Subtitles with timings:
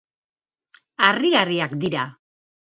[1.09, 2.11] Harrigarriak dira.